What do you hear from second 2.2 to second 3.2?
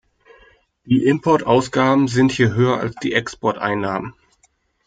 hier höher als die